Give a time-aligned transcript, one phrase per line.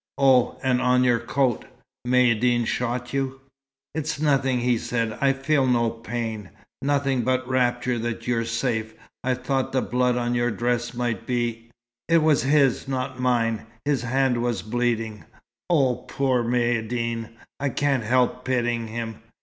[0.17, 1.65] "Oh, and on your coat.
[2.07, 3.39] Maïeddine shot you."
[3.93, 5.15] "It's nothing," he said.
[5.21, 6.49] "I feel no pain.
[6.81, 8.95] Nothing but rapture that you're safe.
[9.23, 11.69] I thought the blood on your dress might be"
[12.09, 13.67] "It was his, not mine.
[13.85, 15.25] His hands were bleeding.
[15.69, 17.29] Oh, poor Maïeddine
[17.59, 19.19] I can't help pitying him.